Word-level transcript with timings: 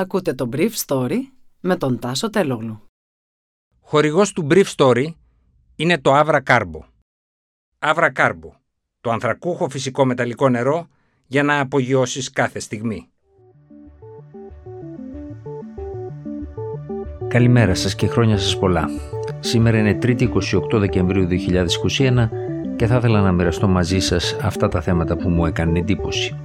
Ακούτε 0.00 0.34
το 0.34 0.48
Brief 0.52 0.70
Story 0.86 1.16
με 1.60 1.76
τον 1.76 1.98
Τάσο 1.98 2.30
Τελόγλου. 2.30 2.82
Χορηγός 3.80 4.32
του 4.32 4.46
Brief 4.50 4.64
Story 4.76 5.06
είναι 5.76 5.98
το 5.98 6.18
Avra 6.18 6.40
Carbo. 6.46 6.80
Avra 7.78 8.12
Carbo, 8.12 8.50
το 9.00 9.10
ανθρακούχο 9.10 9.68
φυσικό 9.68 10.04
μεταλλικό 10.04 10.48
νερό 10.48 10.88
για 11.26 11.42
να 11.42 11.60
απογειώσεις 11.60 12.30
κάθε 12.30 12.58
στιγμή. 12.58 13.08
Καλημέρα 17.28 17.74
σας 17.74 17.94
και 17.94 18.06
χρόνια 18.06 18.38
σας 18.38 18.58
πολλά. 18.58 18.88
Σήμερα 19.40 19.78
είναι 19.78 19.98
3η 20.02 20.28
28 20.72 20.78
Δεκεμβρίου 20.78 21.26
2021 21.26 22.28
και 22.76 22.86
θα 22.86 22.96
ήθελα 22.96 23.20
να 23.20 23.32
μοιραστώ 23.32 23.68
μαζί 23.68 23.98
σας 23.98 24.36
αυτά 24.42 24.68
τα 24.68 24.80
θέματα 24.80 25.16
που 25.16 25.28
μου 25.28 25.46
έκανε 25.46 25.78
εντύπωση. 25.78 26.36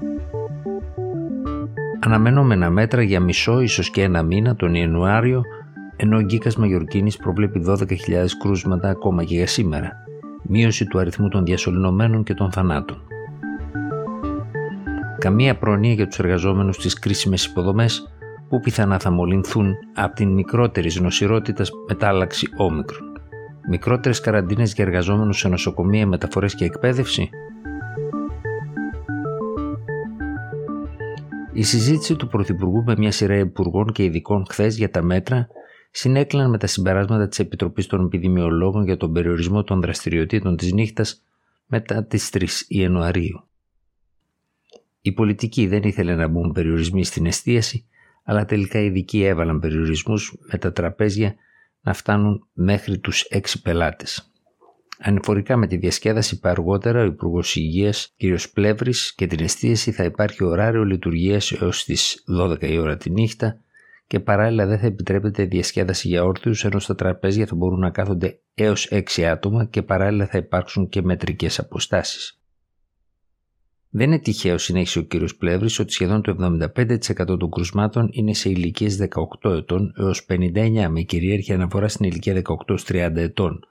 Αναμενόμενα 2.06 2.70
μέτρα 2.70 3.02
για 3.02 3.20
μισό 3.20 3.62
ίσως 3.62 3.90
και 3.90 4.02
ένα 4.02 4.24
μήνα 4.24 4.56
τον 4.56 4.74
Ιανουάριο 4.74 5.44
ενώ 5.96 6.18
ο 6.18 6.21
Γκίκας 6.21 6.56
Μαγιορκίνης 6.56 7.18
προβλέπει 7.18 7.64
12.000 7.68 7.86
κρούσματα 8.39 8.89
ακόμα 8.89 9.24
και 9.24 9.36
για 9.36 9.48
σήμερα. 9.48 9.92
Μείωση 10.44 10.86
του 10.86 11.00
αριθμού 11.00 11.28
των 11.28 11.46
διασωληνωμένων 11.46 12.24
και 12.24 12.34
των 12.34 12.52
θανάτων. 12.52 13.02
Καμία 15.18 15.58
προνοία 15.58 15.94
για 15.94 16.08
τους 16.08 16.20
εργαζόμενους 16.20 16.75
στις 16.75 17.00
κρίσιμες 17.00 17.46
υποδομές 17.46 18.14
που 18.50 18.60
πιθανά 18.60 19.00
θα 19.00 19.11
μολυνθούν 19.11 19.74
από 19.96 20.16
την 20.16 20.30
μικρότερη 20.30 20.92
νοσηρότητα 21.02 21.64
μετάλλαξη 21.88 22.47
όμικρον. 22.58 23.02
Μικρότερες 23.70 24.20
καραντίνες 24.20 24.74
για 24.74 24.86
εργαζόμενους 24.86 25.38
σε 25.38 25.47
νοσοκομεία, 25.47 26.08
μεταφορές 26.08 26.56
και 26.56 26.66
εκπαίδευση– 26.66 27.30
Η 31.56 31.64
συζήτηση 31.64 32.16
του 32.16 32.28
Πρωθυπουργού 32.28 32.84
με 32.84 32.95
μια 32.98 33.12
σειρά 33.12 33.38
υπουργών 33.38 33.92
και 33.92 34.03
ειδικών 34.03 34.45
χθες 34.50 34.78
για 34.78 34.89
τα 34.89 35.02
μέτρα 35.02 35.48
συνέκλυναν 35.92 36.50
με 36.50 36.58
τα 36.58 36.67
συμπεράσματα 36.67 37.27
της 37.27 37.39
Επιτροπής 37.39 37.88
των 37.88 38.05
Επιδημιολόγων 38.05 38.83
για 38.83 38.97
τον 38.97 39.14
περιορισμό 39.14 39.64
των 39.64 39.81
δραστηριοτήτων 39.81 40.58
της 40.58 40.73
νύχτας 40.73 41.23
μετά 41.66 42.03
τις 42.03 42.30
3 42.33 42.45
Ιανουαρίου. 42.67 43.44
Η 45.02 45.11
πολιτική 45.11 45.67
δεν 45.67 45.83
ήθελε 45.83 46.16
να 46.16 46.27
μπουν 46.27 46.52
περιορισμοί 46.52 47.05
στην 47.05 47.25
εστίαση, 47.25 47.86
αλλά 48.23 48.45
τελικά 48.45 48.80
οι 48.80 48.86
ειδικοί 48.86 49.23
έβαλαν 49.23 49.59
περιορισμούς 49.59 50.38
με 50.52 50.58
τα 50.58 50.72
τραπέζια 50.72 51.36
να 51.81 51.94
φτάνουν 51.94 52.47
μέχρι 52.53 52.99
τους 52.99 53.22
έξι 53.22 53.61
πελάτες. 53.61 54.33
Ανηφορικά 55.05 55.57
με 55.57 55.67
τη 55.67 55.77
διασκέδαση 55.77 56.35
είπα 56.35 56.49
αργότερα, 56.49 57.01
ο 57.01 57.05
Υπουργός 57.05 57.55
Υγείας 57.55 58.13
κ. 58.17 58.23
Πλεύρης 58.53 59.13
και 59.15 59.27
την 59.27 59.39
εστίαση 59.39 59.91
θα 59.91 60.03
υπάρχει 60.03 60.43
ωράριο 60.43 60.83
λειτουργίας 60.83 61.51
έως 61.51 61.85
τις 61.85 62.23
12 62.39 62.61
η 62.61 62.77
ώρα 62.77 62.97
τη 62.97 63.09
νύχτα 63.09 63.59
και 64.07 64.19
παράλληλα 64.19 64.65
δεν 64.65 64.79
θα 64.79 64.85
επιτρέπεται 64.85 65.45
διασκέδαση 65.45 66.07
για 66.07 66.23
όρθιους 66.23 66.63
ενώ 66.63 66.79
στα 66.79 66.95
τραπέζια 66.95 67.45
θα 67.45 67.55
μπορούν 67.55 67.79
να 67.79 67.89
κάθονται 67.89 68.39
έως 68.53 68.87
6 68.91 69.21
άτομα 69.21 69.65
και 69.65 69.81
παράλληλα 69.81 70.27
θα 70.27 70.37
υπάρξουν 70.37 70.89
και 70.89 71.01
μετρικές 71.01 71.59
αποστάσεις. 71.59 72.39
Δεν 73.89 74.07
είναι 74.07 74.19
τυχαίο, 74.19 74.57
συνέχισε 74.57 74.99
ο 74.99 75.01
κύριο 75.01 75.27
Πλεύρης, 75.37 75.79
ότι 75.79 75.93
σχεδόν 75.93 76.21
το 76.21 76.31
75% 76.31 77.39
των 77.39 77.49
κρουσμάτων 77.49 78.09
είναι 78.11 78.33
σε 78.33 78.49
ηλικίες 78.49 78.97
18 79.41 79.51
ετών 79.51 79.93
έως 79.97 80.25
59 80.29 80.87
με 80.89 81.01
κυρίαρχη 81.01 81.53
αναφορά 81.53 81.87
στην 81.87 82.05
ηλικία 82.05 82.41
18-30 82.87 83.15
ετών, 83.15 83.67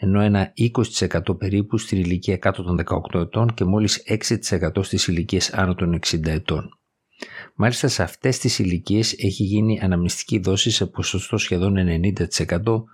ενώ 0.00 0.20
ένα 0.20 0.52
20% 0.56 1.38
περίπου 1.38 1.78
στην 1.78 1.98
ηλικία 1.98 2.36
κάτω 2.36 2.62
των 2.62 2.78
18 3.14 3.20
ετών 3.20 3.54
και 3.54 3.64
μόλις 3.64 4.02
6% 4.40 4.84
στις 4.84 5.06
ηλικίες 5.06 5.52
άνω 5.52 5.74
των 5.74 5.98
60 6.06 6.26
ετών. 6.26 6.78
Μάλιστα 7.54 7.88
σε 7.88 8.02
αυτές 8.02 8.38
τις 8.38 8.58
ηλικίες 8.58 9.12
έχει 9.12 9.42
γίνει 9.42 9.80
αναμνηστική 9.80 10.38
δόση 10.38 10.70
σε 10.70 10.86
ποσοστό 10.86 11.36
σχεδόν 11.36 11.74
90%, 12.38 12.84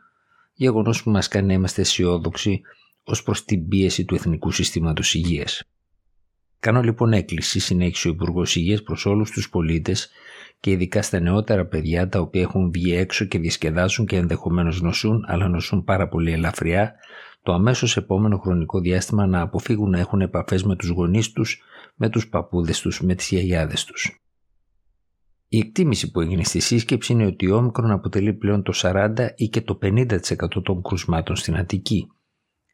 γεγονός 0.55 1.03
που 1.03 1.11
μας 1.11 1.29
κάνει 1.29 1.47
να 1.47 1.53
είμαστε 1.53 1.81
αισιόδοξοι 1.81 2.61
ως 3.05 3.23
προς 3.23 3.45
την 3.45 3.69
πίεση 3.69 4.05
του 4.05 4.15
Εθνικού 4.15 4.51
Συστήματος 4.51 5.15
Υγείας. 5.15 5.63
Κάνω 6.59 6.83
λοιπόν 6.83 7.13
έκκληση, 7.13 7.61
συνέχισε 7.61 8.09
ο 8.09 8.11
Υπουργός 8.11 8.57
Υγείας 8.57 8.83
προς 8.83 9.07
όλους 9.07 9.31
τους 9.31 9.51
πολίτες 9.51 10.11
και 10.65 10.71
ειδικά 10.71 11.03
στα 11.03 11.21
νεότερα 11.21 11.67
παιδιά 11.67 12.09
τα 12.09 12.21
οποία 12.21 12.41
έχουν 12.41 12.71
βγει 12.71 12.95
έξω 12.95 13.25
και 13.25 13.39
διασκεδάσουν 13.39 14.07
και 14.07 14.17
ενδεχομένως 14.17 14.81
νοσούν, 14.81 15.25
αλλά 15.27 15.49
νοσούν 15.49 15.85
πάρα 15.85 16.09
πολύ 16.09 16.33
ελαφριά, 16.33 16.95
το 17.43 17.53
αμέσως 17.53 17.97
επόμενο 17.97 18.39
χρονικό 18.39 18.81
διάστημα 18.81 19.27
να 19.27 19.41
αποφύγουν 19.41 19.91
να 19.91 19.99
έχουν 19.99 20.21
επαφές 20.21 20.65
με 20.65 20.77
τους 20.77 20.89
γονείς 20.89 21.33
τους, 21.33 21.63
με 21.95 22.09
τους 22.09 22.29
παππούδες 22.29 22.81
τους, 22.81 23.01
με 23.01 23.15
τις 23.15 23.29
γιαγιάδες 23.29 23.85
τους. 23.85 24.25
Η 25.49 25.59
εκτίμηση 25.59 26.11
που 26.11 26.21
έγινε 26.21 26.45
στη 26.45 26.61
σύσκεψη 26.61 27.13
είναι 27.13 27.27
ότι 27.27 27.51
ο 27.51 27.57
όμικρον 27.57 27.91
αποτελεί 27.91 28.33
πλέον 28.33 28.63
το 28.63 28.73
40% 28.75 29.29
ή 29.37 29.49
και 29.49 29.61
το 29.61 29.79
50% 29.83 30.63
των 30.63 30.83
κρουσμάτων 30.83 31.37
στην 31.37 31.57
Αττική, 31.57 32.07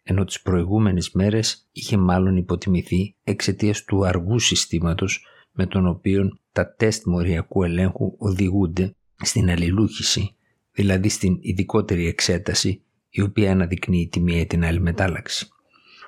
ενώ 0.03 0.25
τις 0.25 0.41
προηγούμενες 0.41 1.11
μέρες 1.11 1.69
είχε 1.73 1.97
μάλλον 1.97 2.37
υποτιμηθεί 2.37 3.17
εξαιτίας 3.25 3.85
του 3.85 4.07
αργού 4.07 4.39
συστήματος 4.39 5.25
με 5.53 5.67
τον 5.67 5.87
οποίο 5.87 6.39
τα 6.53 6.75
τεστ 6.75 7.07
μοριακού 7.07 7.63
ελέγχου 7.63 8.15
οδηγούνται 8.19 8.95
στην 9.23 9.51
αλληλούχηση, 9.51 10.35
δηλαδή 10.73 11.09
στην 11.09 11.39
ειδικότερη 11.41 12.07
εξέταση 12.07 12.83
η 13.11 13.21
οποία 13.23 13.53
αναδεικνύει 13.53 14.09
τη 14.09 14.21
μία 14.21 14.41
ή 14.41 14.47
την 14.47 14.65
άλλη 14.65 14.81
μετάλλαξη. 14.81 15.49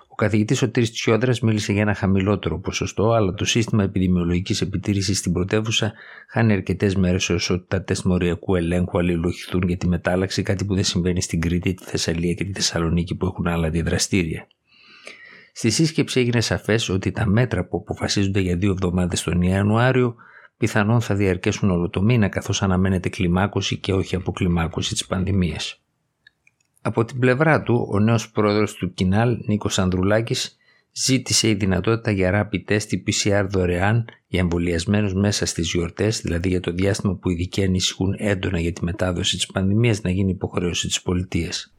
Ο 0.08 0.14
καθηγητής 0.14 0.62
ο 0.62 0.70
Τσιόδρας 0.70 1.40
μίλησε 1.40 1.72
για 1.72 1.80
ένα 1.80 1.94
χαμηλότερο 1.94 2.58
ποσοστό, 2.58 3.12
αλλά 3.12 3.34
το 3.34 3.44
σύστημα 3.44 3.82
επιδημιολογικής 3.82 4.60
επιτήρησης 4.60 5.18
στην 5.18 5.32
πρωτεύουσα 5.32 5.92
χάνει 6.28 6.52
αρκετές 6.52 6.94
μέρες 6.94 7.30
όσο 7.30 7.60
τα 7.60 7.82
τεστ 7.82 8.04
μοριακού 8.04 8.56
ελέγχου 8.56 8.98
αλληλουχηθούν 8.98 9.62
για 9.66 9.76
τη 9.76 9.88
μετάλλαξη, 9.88 10.42
κάτι 10.42 10.64
που 10.64 10.74
δεν 10.74 10.84
συμβαίνει 10.84 11.22
στην 11.22 11.40
Κρήτη, 11.40 11.74
τη 11.74 11.84
Θεσσαλία 11.84 12.34
και 12.34 12.44
τη 12.44 12.52
Θεσσαλονίκη 12.52 13.14
που 13.14 13.26
έχουν 13.26 13.46
άλλα 13.46 13.66
αντιδραστήρια. 13.66 14.46
Στη 15.52 15.70
σύσκεψη 15.70 16.20
έγινε 16.20 16.40
σαφές 16.40 16.88
ότι 16.88 17.10
τα 17.10 17.26
μέτρα 17.26 17.66
που 17.66 17.76
αποφασίζονται 17.76 18.40
για 18.40 18.56
δύο 18.56 18.70
εβδομάδες 18.70 19.22
τον 19.22 19.42
Ιανουάριο 19.42 20.14
πιθανόν 20.56 21.00
θα 21.00 21.14
διαρκέσουν 21.14 21.70
όλο 21.70 21.88
το 21.88 22.02
μήνα 22.02 22.28
καθώς 22.28 22.62
αναμένεται 22.62 23.08
κλιμάκωση 23.08 23.78
και 23.78 23.92
όχι 23.92 24.14
αποκλιμάκωση 24.14 24.92
της 24.92 25.06
πανδημίας. 25.06 25.80
Από 26.82 27.04
την 27.04 27.18
πλευρά 27.18 27.62
του, 27.62 27.88
ο 27.90 27.98
νέος 27.98 28.30
πρόεδρος 28.30 28.74
του 28.74 28.94
Κινάλ, 28.94 29.38
Νίκος 29.46 29.78
Ανδρουλάκης, 29.78 30.56
ζήτησε 30.92 31.48
η 31.48 31.54
δυνατότητα 31.54 32.10
για 32.10 32.50
rapid 32.52 32.72
test 32.72 32.92
ή 32.92 33.02
PCR 33.06 33.46
δωρεάν 33.48 34.04
για 34.26 34.40
εμβολιασμένους 34.40 35.14
μέσα 35.14 35.46
στις 35.46 35.72
γιορτές, 35.72 36.20
δηλαδή 36.20 36.48
για 36.48 36.60
το 36.60 36.72
διάστημα 36.72 37.14
που 37.14 37.30
οι 37.30 37.32
ειδικοί 37.32 37.64
ανησυχούν 37.64 38.14
έντονα 38.18 38.60
για 38.60 38.72
τη 38.72 38.84
μετάδοση 38.84 39.36
της 39.36 39.46
πανδημίας, 39.46 40.02
να 40.02 40.10
γίνει 40.10 40.30
υποχρέωση 40.30 40.86
της 40.86 41.02
πολιτείας. 41.02 41.74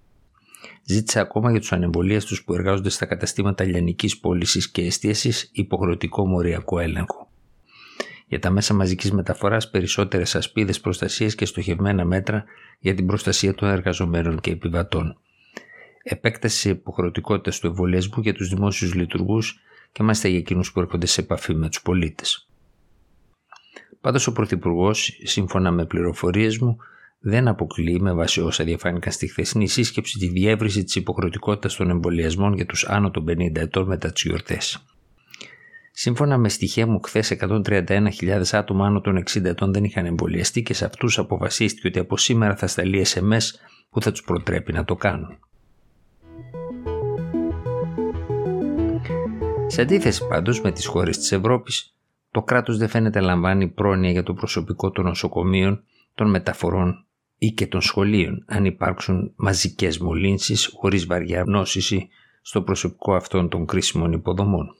Ζήτησε 0.85 1.19
ακόμα 1.19 1.51
για 1.51 1.59
τους 1.59 1.71
ανεμβολίαστου 1.71 2.43
που 2.43 2.53
εργάζονται 2.53 2.89
στα 2.89 3.05
καταστήματα 3.05 3.63
λιανικής 3.63 4.19
πώλησης 4.19 4.69
και 4.69 4.81
εστίασης 4.81 5.49
υποχρεωτικό 5.53 6.27
μοριακό 6.27 6.79
έλεγχο. 6.79 7.31
Για 8.27 8.39
τα 8.39 8.49
μέσα 8.49 8.73
μαζικής 8.73 9.11
μεταφοράς, 9.11 9.69
περισσότερες 9.69 10.35
ασπίδες 10.35 10.79
προστασίας 10.79 11.35
και 11.35 11.45
στοχευμένα 11.45 12.05
μέτρα 12.05 12.43
για 12.79 12.95
την 12.95 13.05
προστασία 13.05 13.53
των 13.53 13.69
εργαζομένων 13.69 14.39
και 14.39 14.51
επιβατών. 14.51 15.17
Επέκταση 16.03 16.69
υποχρεωτικότητα 16.69 17.57
του 17.59 17.67
εμβολιασμού 17.67 18.21
για 18.21 18.33
τους 18.33 18.49
δημόσιους 18.49 18.93
λειτουργούς 18.93 19.59
και 19.91 20.03
μάλιστα 20.03 20.27
για 20.27 20.37
εκείνους 20.37 20.71
που 20.71 20.79
έρχονται 20.79 21.05
σε 21.05 21.21
επαφή 21.21 21.55
με 21.55 21.69
τους 21.69 21.81
πολίτες. 21.81 22.47
Πάντως, 24.01 24.27
ο 24.27 24.31
Πρωθυπουργός, 24.31 25.19
σύμφωνα 25.23 25.71
με 25.71 25.85
πληροφορίες 25.85 26.57
μου, 26.57 26.77
δεν 27.25 27.47
αποκλείει 27.47 27.97
με 28.01 28.13
βάση 28.13 28.41
όσα 28.41 28.63
διαφάνηκαν 28.63 29.11
στη 29.11 29.27
χθεσινή 29.27 29.67
σύσκεψη 29.67 30.17
τη 30.17 30.27
διεύρυνση 30.27 30.83
της 30.83 30.95
υποχρεωτικότητας 30.95 31.75
των 31.75 31.89
εμβολιασμών 31.89 32.53
για 32.53 32.65
τους 32.65 32.85
άνω 32.87 33.11
των 33.11 33.25
50 33.27 33.55
ετών 33.55 33.87
μετά 33.87 34.11
τις 34.11 34.23
γιορτές. 34.23 34.85
Σύμφωνα 35.91 36.37
με 36.37 36.49
στοιχεία 36.49 36.87
μου, 36.87 36.99
χθες 37.03 37.31
131.000 37.31 38.41
άτομα 38.51 38.85
άνω 38.85 39.01
των 39.01 39.17
60 39.17 39.43
ετών 39.43 39.73
δεν 39.73 39.83
είχαν 39.83 40.05
εμβολιαστεί 40.05 40.63
και 40.63 40.73
σε 40.73 40.85
αυτούς 40.85 41.17
αποφασίστηκε 41.17 41.87
ότι 41.87 41.99
από 41.99 42.17
σήμερα 42.17 42.55
θα 42.55 42.67
σταλεί 42.67 43.05
SMS 43.13 43.43
που 43.89 44.01
θα 44.01 44.11
τους 44.11 44.23
προτρέπει 44.23 44.73
να 44.73 44.85
το 44.85 44.95
κάνουν. 44.95 45.37
Σε 49.67 49.81
αντίθεση 49.81 50.27
πάντως 50.27 50.61
με 50.61 50.71
τις 50.71 50.85
χώρες 50.85 51.17
της 51.17 51.31
Ευρώπης, 51.31 51.95
το 52.31 52.41
κράτος 52.41 52.77
δεν 52.77 52.89
φαίνεται 52.89 53.19
λαμβάνει 53.19 53.67
πρόνοια 53.67 54.11
για 54.11 54.23
το 54.23 54.33
προσωπικό 54.33 54.91
των 54.91 55.05
νοσοκομείων, 55.05 55.83
των 56.15 56.29
μεταφορών 56.29 57.05
ή 57.43 57.51
και 57.51 57.67
των 57.67 57.81
σχολείων 57.81 58.43
αν 58.47 58.65
υπάρξουν 58.65 59.31
μαζικές 59.35 59.97
μολύνσεις 59.97 60.71
χωρίς 60.75 61.05
βαριά 61.05 61.43
νόσηση 61.45 62.09
στο 62.41 62.61
προσωπικό 62.61 63.13
αυτών 63.13 63.49
των 63.49 63.65
κρίσιμων 63.65 64.11
υποδομών. 64.11 64.75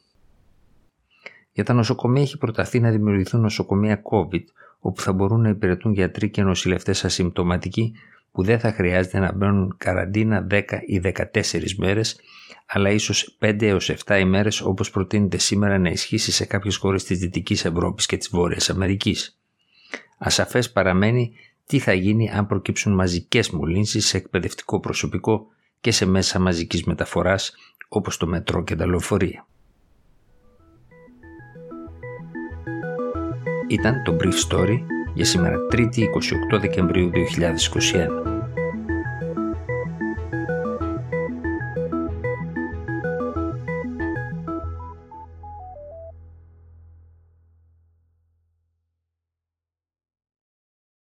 Για 1.52 1.64
τα 1.64 1.74
νοσοκομεία 1.74 2.22
έχει 2.22 2.38
προταθεί 2.38 2.80
να 2.80 2.92
δημιουργηθούν 2.92 3.42
νοσοκομεία 3.42 4.02
COVID, 4.12 4.44
όπου 4.80 5.02
θα 5.02 5.14
μπορούν 5.14 5.42
να 5.42 5.50
υπηρετούν 5.50 5.94
γιατροί 5.94 6.30
και 6.30 6.44
νοσηλευτές 6.44 7.06
ασυμπτωματικοί 7.06 7.94
που 8.32 8.44
δεν 8.44 8.60
θα 8.60 8.72
χρειάζεται 8.72 9.20
να 9.20 9.34
μπαίνουν 9.34 9.76
καραντίνα 9.78 10.48
10 10.52 10.64
ή 10.86 11.02
14 11.04 11.76
μέρες, 11.78 12.20
αλλά 12.66 12.90
ίσως 12.90 13.38
5 13.40 13.62
έως 13.62 13.90
7 13.90 14.20
ημέρες 14.20 14.62
όπως 14.62 14.90
προτείνεται 14.90 15.38
σήμερα 15.38 15.78
να 15.78 15.90
ισχύσει 15.90 16.32
σε 16.32 16.46
κάποιες 16.46 16.76
χώρες 16.76 17.04
της 17.04 17.18
Δυτικής 17.20 17.66
Ευρώπης 17.66 18.06
και 18.06 18.18
της 18.18 18.30
Βόρειας 18.30 18.70
Αμερικής. 18.70 19.38
Ασαφές 20.18 20.72
παραμένει 20.72 21.34
τι 21.74 21.80
θα 21.80 21.94
γίνει 21.94 22.30
αν 22.30 22.48
προκύψουν 22.48 22.94
μαζικές 22.94 23.50
μολύνσεις 23.50 24.08
σε 24.08 24.18
εκπαιδευτικό 24.18 24.80
προσωπικό 24.80 25.48
και 25.82 25.92
σε 25.92 26.06
μέσα 26.06 26.40
μαζικής 26.40 26.84
μεταφοράς 26.84 27.56
όπως 27.88 28.18
το 28.18 28.28
μετρό 28.28 28.64
και 28.64 28.76
τα 28.76 28.88
λεωφορεία. 28.88 29.48
Ήταν 33.68 34.04
το 34.04 34.18
Brief 34.20 34.50
Story 34.50 34.80
για 35.14 35.26
σήμερα 35.26 35.58
3η 35.72 36.00
28 36.56 36.60
Δεκεμβρίου 36.60 37.10
2021. 37.10 38.33